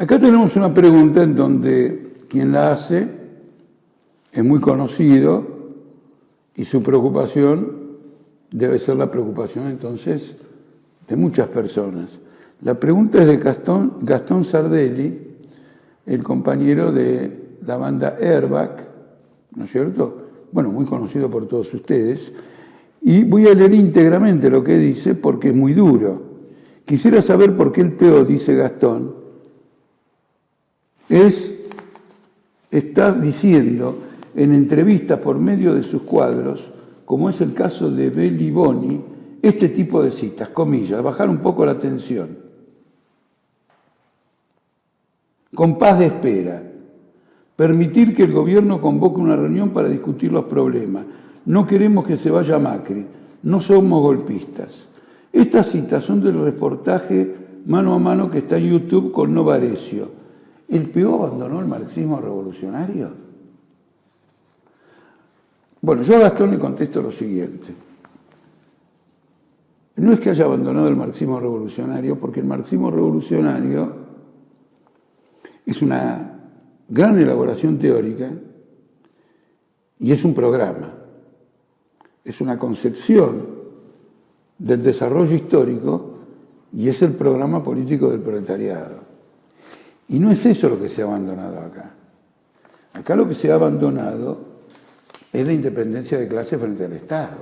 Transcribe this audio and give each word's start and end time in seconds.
Acá 0.00 0.18
tenemos 0.18 0.56
una 0.56 0.72
pregunta 0.72 1.22
en 1.22 1.36
donde 1.36 2.12
quien 2.26 2.52
la 2.52 2.72
hace 2.72 3.06
es 4.32 4.42
muy 4.42 4.58
conocido 4.58 5.46
y 6.56 6.64
su 6.64 6.82
preocupación 6.82 7.72
debe 8.50 8.78
ser 8.78 8.96
la 8.96 9.10
preocupación 9.10 9.68
entonces 9.68 10.38
de 11.06 11.16
muchas 11.16 11.48
personas. 11.48 12.18
La 12.62 12.80
pregunta 12.80 13.18
es 13.18 13.26
de 13.26 13.36
Gastón, 13.36 14.42
Sardelli, 14.46 15.18
el 16.06 16.22
compañero 16.22 16.92
de 16.92 17.58
la 17.66 17.76
banda 17.76 18.16
Airbag, 18.18 18.88
¿no 19.54 19.64
es 19.64 19.70
cierto? 19.70 20.28
Bueno, 20.50 20.70
muy 20.70 20.86
conocido 20.86 21.28
por 21.28 21.46
todos 21.46 21.74
ustedes. 21.74 22.32
Y 23.02 23.22
voy 23.24 23.48
a 23.48 23.54
leer 23.54 23.74
íntegramente 23.74 24.48
lo 24.48 24.64
que 24.64 24.78
dice 24.78 25.14
porque 25.14 25.48
es 25.48 25.54
muy 25.54 25.74
duro. 25.74 26.22
Quisiera 26.86 27.20
saber 27.20 27.54
por 27.54 27.70
qué 27.70 27.82
el 27.82 27.92
peor, 27.92 28.26
dice 28.26 28.54
Gastón, 28.56 29.19
es, 31.10 31.52
está 32.70 33.12
diciendo 33.12 33.98
en 34.34 34.54
entrevistas 34.54 35.18
por 35.18 35.38
medio 35.38 35.74
de 35.74 35.82
sus 35.82 36.02
cuadros, 36.02 36.70
como 37.04 37.28
es 37.28 37.40
el 37.40 37.52
caso 37.52 37.90
de 37.90 38.08
Belli 38.10 38.50
Boni, 38.52 39.00
este 39.42 39.70
tipo 39.70 40.02
de 40.02 40.12
citas, 40.12 40.50
comillas, 40.50 41.02
bajar 41.02 41.28
un 41.28 41.38
poco 41.38 41.66
la 41.66 41.78
tensión. 41.78 42.38
Con 45.52 45.76
paz 45.76 45.98
de 45.98 46.06
espera, 46.06 46.62
permitir 47.56 48.14
que 48.14 48.22
el 48.22 48.32
gobierno 48.32 48.80
convoque 48.80 49.20
una 49.20 49.34
reunión 49.34 49.70
para 49.70 49.88
discutir 49.88 50.30
los 50.30 50.44
problemas. 50.44 51.04
No 51.44 51.66
queremos 51.66 52.06
que 52.06 52.16
se 52.16 52.30
vaya 52.30 52.60
Macri, 52.60 53.04
no 53.42 53.60
somos 53.60 54.00
golpistas. 54.00 54.86
Estas 55.32 55.66
citas 55.66 56.04
son 56.04 56.20
del 56.22 56.40
reportaje 56.40 57.34
mano 57.66 57.94
a 57.94 57.98
mano 57.98 58.30
que 58.30 58.38
está 58.38 58.58
en 58.58 58.70
YouTube 58.70 59.10
con 59.10 59.34
Novarecio 59.34 60.19
¿El 60.70 60.88
PO 60.88 61.24
abandonó 61.24 61.58
el 61.60 61.66
marxismo 61.66 62.20
revolucionario? 62.20 63.10
Bueno, 65.82 66.02
yo 66.02 66.16
a 66.16 66.20
Gastón 66.20 66.52
le 66.52 66.58
contesto 66.58 67.02
lo 67.02 67.10
siguiente. 67.10 67.74
No 69.96 70.12
es 70.12 70.20
que 70.20 70.30
haya 70.30 70.44
abandonado 70.44 70.86
el 70.86 70.94
marxismo 70.94 71.40
revolucionario, 71.40 72.18
porque 72.20 72.38
el 72.38 72.46
marxismo 72.46 72.90
revolucionario 72.90 73.92
es 75.66 75.82
una 75.82 76.38
gran 76.88 77.18
elaboración 77.18 77.76
teórica 77.78 78.30
y 79.98 80.12
es 80.12 80.24
un 80.24 80.34
programa, 80.34 80.94
es 82.24 82.40
una 82.40 82.58
concepción 82.58 83.44
del 84.56 84.82
desarrollo 84.84 85.34
histórico 85.34 86.14
y 86.72 86.88
es 86.88 87.02
el 87.02 87.12
programa 87.12 87.60
político 87.60 88.08
del 88.08 88.20
proletariado. 88.20 89.09
Y 90.10 90.18
no 90.18 90.32
es 90.32 90.44
eso 90.44 90.68
lo 90.68 90.80
que 90.80 90.88
se 90.88 91.02
ha 91.02 91.04
abandonado 91.04 91.60
acá. 91.60 91.90
Acá 92.92 93.14
lo 93.14 93.28
que 93.28 93.34
se 93.34 93.50
ha 93.50 93.54
abandonado 93.54 94.38
es 95.32 95.46
la 95.46 95.52
independencia 95.52 96.18
de 96.18 96.26
clase 96.26 96.58
frente 96.58 96.84
al 96.84 96.92
Estado. 96.94 97.38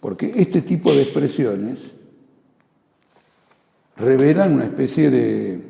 Porque 0.00 0.32
este 0.36 0.62
tipo 0.62 0.94
de 0.94 1.02
expresiones 1.02 1.90
revelan 3.96 4.54
una 4.54 4.66
especie 4.66 5.10
de 5.10 5.60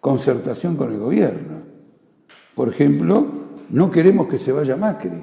concertación 0.00 0.76
con 0.76 0.92
el 0.92 0.98
gobierno. 0.98 1.62
Por 2.56 2.68
ejemplo, 2.70 3.26
no 3.70 3.90
queremos 3.92 4.26
que 4.26 4.40
se 4.40 4.50
vaya 4.50 4.76
Macri. 4.76 5.22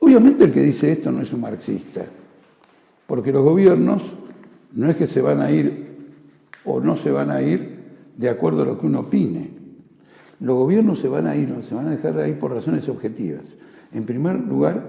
Obviamente 0.00 0.44
el 0.44 0.52
que 0.52 0.62
dice 0.62 0.90
esto 0.90 1.12
no 1.12 1.22
es 1.22 1.32
un 1.32 1.40
marxista, 1.40 2.04
porque 3.06 3.30
los 3.32 3.42
gobiernos 3.42 4.02
no 4.72 4.90
es 4.90 4.96
que 4.96 5.06
se 5.06 5.22
van 5.22 5.40
a 5.40 5.50
ir 5.50 5.83
o 6.64 6.80
no 6.80 6.96
se 6.96 7.10
van 7.10 7.30
a 7.30 7.42
ir 7.42 7.74
de 8.16 8.28
acuerdo 8.28 8.62
a 8.62 8.66
lo 8.66 8.78
que 8.78 8.86
uno 8.86 9.00
opine. 9.00 9.50
Los 10.40 10.56
gobiernos 10.56 10.98
se 10.98 11.08
van 11.08 11.26
a 11.26 11.36
ir, 11.36 11.48
no 11.48 11.62
se 11.62 11.74
van 11.74 11.88
a 11.88 11.90
dejar 11.90 12.14
de 12.14 12.28
ir 12.28 12.38
por 12.38 12.52
razones 12.52 12.88
objetivas. 12.88 13.44
En 13.92 14.04
primer 14.04 14.36
lugar, 14.40 14.82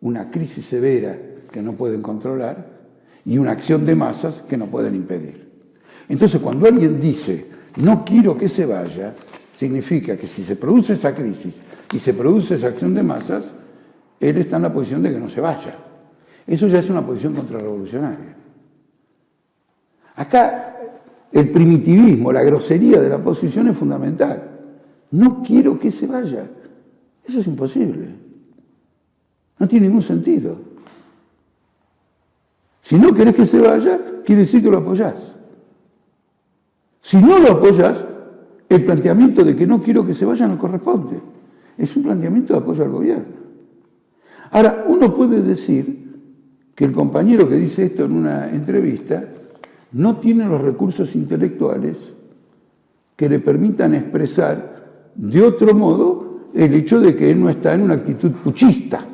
una 0.00 0.30
crisis 0.30 0.66
severa 0.66 1.16
que 1.50 1.62
no 1.62 1.72
pueden 1.72 2.02
controlar 2.02 2.74
y 3.24 3.38
una 3.38 3.52
acción 3.52 3.86
de 3.86 3.94
masas 3.94 4.42
que 4.48 4.56
no 4.56 4.66
pueden 4.66 4.94
impedir. 4.94 5.48
Entonces, 6.08 6.40
cuando 6.40 6.66
alguien 6.66 7.00
dice, 7.00 7.46
no 7.76 8.04
quiero 8.04 8.36
que 8.36 8.48
se 8.48 8.66
vaya, 8.66 9.14
significa 9.56 10.16
que 10.16 10.26
si 10.26 10.42
se 10.42 10.56
produce 10.56 10.94
esa 10.94 11.14
crisis 11.14 11.54
y 11.92 11.98
se 11.98 12.12
produce 12.12 12.56
esa 12.56 12.68
acción 12.68 12.94
de 12.94 13.02
masas, 13.02 13.44
él 14.20 14.38
está 14.38 14.56
en 14.56 14.62
la 14.62 14.72
posición 14.72 15.02
de 15.02 15.12
que 15.12 15.20
no 15.20 15.28
se 15.28 15.40
vaya. 15.40 15.74
Eso 16.46 16.66
ya 16.66 16.80
es 16.80 16.90
una 16.90 17.04
posición 17.04 17.34
contrarrevolucionaria. 17.34 18.36
Acá 20.16 20.76
el 21.34 21.50
primitivismo, 21.50 22.32
la 22.32 22.44
grosería 22.44 23.00
de 23.00 23.08
la 23.08 23.18
posición 23.18 23.66
es 23.66 23.76
fundamental. 23.76 24.50
No 25.10 25.42
quiero 25.42 25.80
que 25.80 25.90
se 25.90 26.06
vaya. 26.06 26.48
Eso 27.26 27.40
es 27.40 27.46
imposible. 27.48 28.06
No 29.58 29.66
tiene 29.66 29.88
ningún 29.88 30.02
sentido. 30.02 30.56
Si 32.82 32.96
no 32.96 33.12
querés 33.12 33.34
que 33.34 33.46
se 33.46 33.58
vaya, 33.58 34.00
quiere 34.24 34.42
decir 34.42 34.62
que 34.62 34.70
lo 34.70 34.78
apoyás. 34.78 35.34
Si 37.00 37.16
no 37.16 37.40
lo 37.40 37.50
apoyas, 37.50 38.04
el 38.68 38.84
planteamiento 38.84 39.42
de 39.42 39.56
que 39.56 39.66
no 39.66 39.82
quiero 39.82 40.06
que 40.06 40.14
se 40.14 40.24
vaya 40.24 40.46
no 40.46 40.56
corresponde. 40.56 41.20
Es 41.76 41.96
un 41.96 42.04
planteamiento 42.04 42.52
de 42.52 42.60
apoyo 42.60 42.84
al 42.84 42.90
gobierno. 42.90 43.24
Ahora, 44.52 44.84
uno 44.86 45.12
puede 45.12 45.42
decir 45.42 46.14
que 46.76 46.84
el 46.84 46.92
compañero 46.92 47.48
que 47.48 47.56
dice 47.56 47.86
esto 47.86 48.04
en 48.04 48.12
una 48.12 48.50
entrevista 48.50 49.24
no 49.94 50.16
tiene 50.16 50.44
los 50.44 50.60
recursos 50.60 51.14
intelectuales 51.14 51.96
que 53.16 53.28
le 53.28 53.38
permitan 53.38 53.94
expresar 53.94 55.12
de 55.14 55.40
otro 55.40 55.72
modo 55.72 56.48
el 56.52 56.74
hecho 56.74 57.00
de 57.00 57.14
que 57.14 57.30
él 57.30 57.40
no 57.40 57.48
está 57.48 57.74
en 57.74 57.82
una 57.82 57.94
actitud 57.94 58.32
puchista. 58.32 59.06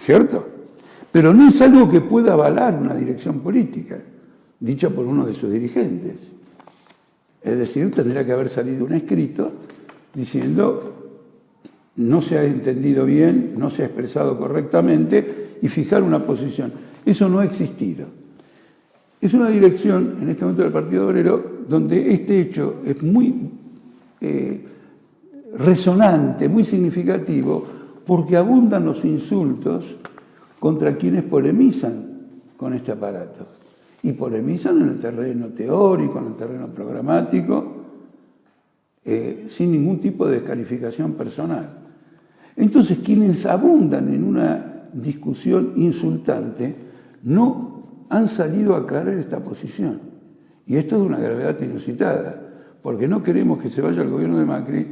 ¿Cierto? 0.00 0.46
Pero 1.10 1.34
no 1.34 1.48
es 1.48 1.60
algo 1.60 1.90
que 1.90 2.00
pueda 2.00 2.34
avalar 2.34 2.78
una 2.80 2.94
dirección 2.94 3.40
política, 3.40 3.98
dicha 4.60 4.88
por 4.90 5.06
uno 5.06 5.26
de 5.26 5.34
sus 5.34 5.52
dirigentes. 5.52 6.16
Es 7.42 7.58
decir, 7.58 7.90
tendría 7.90 8.24
que 8.24 8.32
haber 8.32 8.48
salido 8.48 8.84
un 8.84 8.94
escrito 8.94 9.52
diciendo 10.14 10.98
no 11.96 12.22
se 12.22 12.38
ha 12.38 12.44
entendido 12.44 13.04
bien, 13.04 13.54
no 13.56 13.70
se 13.70 13.82
ha 13.82 13.86
expresado 13.86 14.38
correctamente 14.38 15.56
y 15.60 15.68
fijar 15.68 16.04
una 16.04 16.24
posición. 16.24 16.72
Eso 17.04 17.28
no 17.28 17.40
ha 17.40 17.44
existido. 17.44 18.21
Es 19.22 19.32
una 19.34 19.48
dirección, 19.48 20.16
en 20.20 20.30
este 20.30 20.42
momento 20.42 20.64
del 20.64 20.72
Partido 20.72 21.06
Obrero, 21.06 21.60
donde 21.68 22.12
este 22.12 22.38
hecho 22.38 22.82
es 22.84 23.00
muy 23.04 23.32
eh, 24.20 24.66
resonante, 25.58 26.48
muy 26.48 26.64
significativo, 26.64 27.64
porque 28.04 28.36
abundan 28.36 28.84
los 28.84 29.04
insultos 29.04 29.96
contra 30.58 30.96
quienes 30.96 31.22
polemizan 31.22 32.04
con 32.56 32.74
este 32.74 32.90
aparato. 32.90 33.46
Y 34.02 34.10
polemizan 34.10 34.82
en 34.82 34.88
el 34.88 34.98
terreno 34.98 35.46
teórico, 35.50 36.18
en 36.18 36.26
el 36.26 36.34
terreno 36.34 36.66
programático, 36.66 37.76
eh, 39.04 39.46
sin 39.48 39.70
ningún 39.70 40.00
tipo 40.00 40.26
de 40.26 40.40
descalificación 40.40 41.12
personal. 41.12 41.70
Entonces, 42.56 42.98
quienes 42.98 43.46
abundan 43.46 44.12
en 44.12 44.24
una 44.24 44.88
discusión 44.92 45.74
insultante 45.76 46.74
no 47.22 47.81
han 48.12 48.28
salido 48.28 48.74
a 48.74 48.80
aclarar 48.80 49.14
esta 49.14 49.40
posición. 49.40 49.98
Y 50.66 50.76
esto 50.76 50.96
es 50.96 51.00
de 51.00 51.06
una 51.06 51.18
gravedad 51.18 51.58
inusitada, 51.62 52.38
porque 52.82 53.08
no 53.08 53.22
queremos 53.22 53.60
que 53.60 53.70
se 53.70 53.80
vaya 53.80 54.02
el 54.02 54.10
gobierno 54.10 54.38
de 54.38 54.44
Macri, 54.44 54.86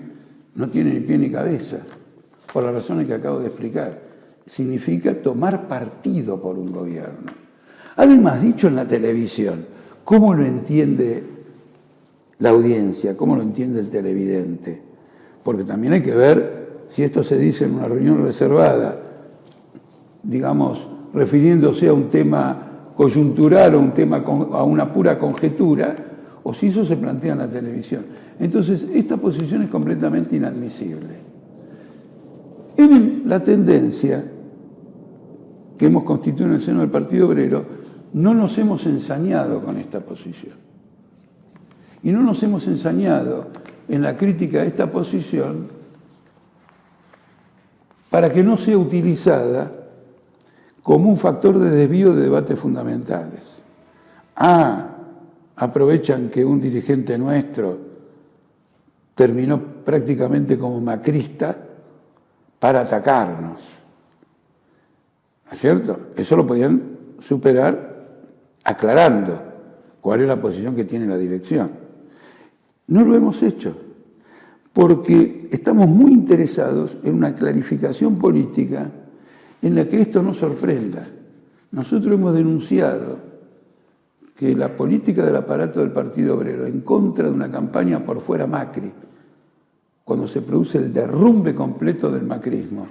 no 0.54 0.66
tiene 0.68 0.94
ni 0.94 1.00
pie 1.00 1.18
ni 1.18 1.30
cabeza, 1.30 1.80
por 2.50 2.64
las 2.64 2.72
razones 2.72 3.06
que 3.06 3.12
acabo 3.12 3.40
de 3.40 3.48
explicar. 3.48 4.00
Significa 4.46 5.14
tomar 5.14 5.68
partido 5.68 6.40
por 6.40 6.58
un 6.58 6.72
gobierno. 6.72 7.30
Además, 7.96 8.40
dicho 8.40 8.68
en 8.68 8.76
la 8.76 8.88
televisión, 8.88 9.66
¿cómo 10.02 10.32
lo 10.32 10.46
entiende 10.46 11.22
la 12.38 12.48
audiencia? 12.48 13.18
¿Cómo 13.18 13.36
lo 13.36 13.42
entiende 13.42 13.80
el 13.80 13.90
televidente? 13.90 14.80
Porque 15.44 15.64
también 15.64 15.92
hay 15.92 16.02
que 16.02 16.14
ver 16.14 16.86
si 16.88 17.02
esto 17.02 17.22
se 17.22 17.36
dice 17.36 17.66
en 17.66 17.74
una 17.74 17.86
reunión 17.86 18.24
reservada, 18.24 18.98
digamos, 20.22 20.88
refiriéndose 21.12 21.88
a 21.88 21.92
un 21.92 22.08
tema 22.08 22.69
coyuntural 23.00 23.74
o 23.76 23.80
un 23.80 23.92
tema 23.92 24.18
a 24.18 24.62
una 24.62 24.92
pura 24.92 25.18
conjetura, 25.18 25.96
o 26.42 26.52
si 26.52 26.66
eso 26.66 26.84
se 26.84 26.98
plantea 26.98 27.32
en 27.32 27.38
la 27.38 27.48
televisión. 27.48 28.04
Entonces, 28.38 28.86
esta 28.92 29.16
posición 29.16 29.62
es 29.62 29.70
completamente 29.70 30.36
inadmisible. 30.36 31.14
En 32.76 33.22
la 33.24 33.42
tendencia 33.42 34.22
que 35.78 35.86
hemos 35.86 36.04
constituido 36.04 36.50
en 36.50 36.56
el 36.56 36.60
seno 36.60 36.80
del 36.80 36.90
Partido 36.90 37.28
Obrero, 37.28 37.64
no 38.12 38.34
nos 38.34 38.58
hemos 38.58 38.84
ensañado 38.84 39.62
con 39.62 39.78
esta 39.78 40.00
posición. 40.00 40.56
Y 42.02 42.12
no 42.12 42.22
nos 42.22 42.42
hemos 42.42 42.68
ensañado 42.68 43.46
en 43.88 44.02
la 44.02 44.14
crítica 44.14 44.58
a 44.58 44.64
esta 44.64 44.92
posición 44.92 45.68
para 48.10 48.30
que 48.30 48.44
no 48.44 48.58
sea 48.58 48.76
utilizada 48.76 49.79
como 50.82 51.10
un 51.10 51.16
factor 51.16 51.58
de 51.58 51.70
desvío 51.70 52.14
de 52.14 52.22
debates 52.22 52.58
fundamentales. 52.58 53.42
Ah, 54.36 54.86
aprovechan 55.56 56.30
que 56.30 56.44
un 56.44 56.60
dirigente 56.60 57.18
nuestro 57.18 57.78
terminó 59.14 59.60
prácticamente 59.60 60.58
como 60.58 60.80
macrista 60.80 61.54
para 62.58 62.80
atacarnos. 62.80 63.62
¿No 65.46 65.52
es 65.52 65.60
cierto? 65.60 65.98
Eso 66.16 66.36
lo 66.36 66.46
podían 66.46 66.82
superar 67.20 67.90
aclarando 68.64 69.42
cuál 70.00 70.22
es 70.22 70.28
la 70.28 70.40
posición 70.40 70.74
que 70.74 70.84
tiene 70.84 71.06
la 71.06 71.18
dirección. 71.18 71.70
No 72.86 73.04
lo 73.04 73.14
hemos 73.14 73.42
hecho, 73.42 73.76
porque 74.72 75.48
estamos 75.50 75.86
muy 75.88 76.12
interesados 76.12 76.96
en 77.04 77.14
una 77.14 77.34
clarificación 77.34 78.16
política 78.16 78.90
en 79.62 79.74
la 79.74 79.86
que 79.86 80.00
esto 80.00 80.22
no 80.22 80.34
sorprenda. 80.34 81.06
Nosotros 81.72 82.14
hemos 82.14 82.34
denunciado 82.34 83.30
que 84.36 84.54
la 84.56 84.74
política 84.74 85.24
del 85.24 85.36
aparato 85.36 85.80
del 85.80 85.90
Partido 85.90 86.36
Obrero 86.36 86.66
en 86.66 86.80
contra 86.80 87.26
de 87.26 87.32
una 87.32 87.50
campaña 87.50 88.04
por 88.04 88.20
fuera 88.20 88.46
Macri, 88.46 88.90
cuando 90.02 90.26
se 90.26 90.42
produce 90.42 90.78
el 90.78 90.92
derrumbe 90.92 91.54
completo 91.54 92.10
del 92.10 92.22
macrismo 92.22 92.86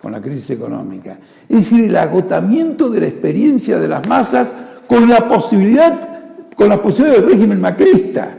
con 0.00 0.12
la 0.12 0.20
crisis 0.20 0.50
económica, 0.50 1.18
es 1.48 1.56
decir, 1.56 1.84
el 1.84 1.96
agotamiento 1.96 2.88
de 2.90 3.00
la 3.00 3.06
experiencia 3.06 3.78
de 3.78 3.88
las 3.88 4.06
masas 4.06 4.52
con 4.86 5.08
la 5.08 5.26
posibilidad, 5.26 6.54
con 6.54 6.68
la 6.68 6.80
posibilidad 6.80 7.20
del 7.20 7.30
régimen 7.30 7.60
macrista, 7.60 8.38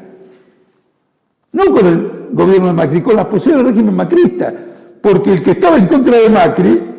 no 1.53 1.65
con 1.65 1.85
el 1.85 2.11
gobierno 2.31 2.67
de 2.67 2.73
Macri, 2.73 3.01
con 3.01 3.15
la 3.15 3.27
posibilidad 3.27 3.63
del 3.63 3.73
régimen 3.73 3.95
macrista, 3.95 4.53
porque 5.01 5.33
el 5.33 5.41
que 5.41 5.51
estaba 5.51 5.77
en 5.77 5.87
contra 5.87 6.17
de 6.17 6.29
Macri 6.29 6.90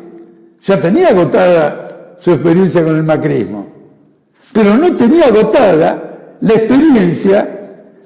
ya 0.63 0.79
tenía 0.79 1.09
agotada 1.09 2.15
su 2.17 2.31
experiencia 2.31 2.83
con 2.83 2.95
el 2.95 3.03
macrismo 3.03 3.73
pero 4.53 4.77
no 4.77 4.95
tenía 4.95 5.25
agotada 5.25 6.37
la 6.39 6.53
experiencia 6.53 7.59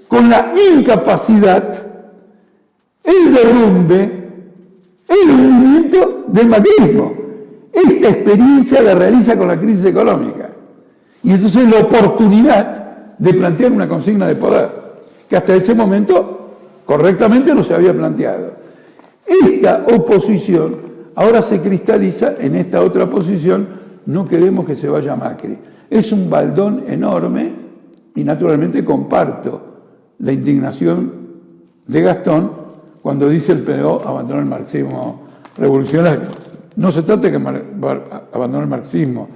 con 0.08 0.30
la 0.30 0.54
incapacidad, 0.74 1.74
el 3.04 3.34
derrumbe, 3.34 4.30
el 5.10 5.28
movimiento 5.28 6.24
del 6.28 6.48
macrismo. 6.48 7.14
Esta 7.74 8.10
experiencia 8.10 8.82
la 8.82 8.96
realiza 8.96 9.38
con 9.38 9.50
la 9.50 9.60
crisis 9.60 9.86
económica. 9.86 10.50
Y 11.22 11.32
entonces 11.32 11.70
la 11.70 11.82
oportunidad 11.82 13.18
de 13.18 13.34
plantear 13.34 13.72
una 13.74 13.88
consigna 13.88 14.28
de 14.28 14.36
poder, 14.36 14.70
que 15.28 15.36
hasta 15.36 15.54
ese 15.54 15.76
momento 15.76 16.56
correctamente 16.86 17.54
no 17.54 17.64
se 17.64 17.74
había 17.74 17.94
planteado. 17.94 18.54
Esta 19.26 19.86
oposición 19.94 20.78
ahora 21.18 21.42
se 21.42 21.60
cristaliza 21.62 22.36
en 22.40 22.56
esta 22.56 22.82
otra 22.82 23.10
posición, 23.10 23.68
no 24.06 24.28
queremos 24.28 24.66
que 24.66 24.76
se 24.76 24.88
vaya 24.88 25.16
Macri. 25.16 25.58
Es 25.90 26.12
un 26.12 26.30
baldón 26.30 26.84
enorme 26.88 27.52
y 28.16 28.24
naturalmente 28.24 28.86
comparto 28.86 29.62
la 30.20 30.32
indignación 30.32 31.12
de 31.88 32.02
Gastón 32.02 32.52
cuando 33.02 33.30
dice 33.30 33.52
el 33.52 33.60
PDO 33.60 34.08
abandonó 34.08 34.42
el 34.42 34.48
marxismo 34.48 35.24
revolucionario. 35.58 36.28
No 36.76 36.92
se 36.92 37.02
trata 37.02 37.30
de 37.30 37.32
que 37.32 37.38
abandonó 38.34 38.62
el 38.62 38.70
marxismo, 38.70 39.28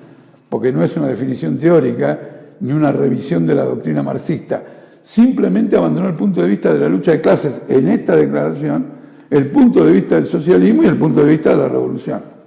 porque 0.49 0.71
no 0.71 0.83
es 0.83 0.95
una 0.97 1.07
definición 1.07 1.57
teórica 1.57 2.19
ni 2.59 2.73
una 2.73 2.91
revisión 2.91 3.47
de 3.47 3.55
la 3.55 3.63
doctrina 3.63 4.03
marxista. 4.03 4.61
Simplemente 5.03 5.75
abandonó 5.75 6.09
el 6.09 6.13
punto 6.13 6.43
de 6.43 6.47
vista 6.47 6.71
de 6.71 6.79
la 6.79 6.89
lucha 6.89 7.11
de 7.11 7.21
clases 7.21 7.59
en 7.67 7.87
esta 7.87 8.15
declaración, 8.15 9.00
el 9.31 9.47
punto 9.47 9.85
de 9.85 9.93
vista 9.93 10.15
del 10.15 10.27
socialismo 10.27 10.83
y 10.83 10.87
el 10.87 10.97
punto 10.97 11.23
de 11.23 11.31
vista 11.31 11.51
de 11.51 11.57
la 11.57 11.69
revolución. 11.69 12.40